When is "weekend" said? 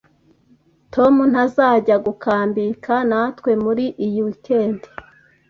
4.27-4.79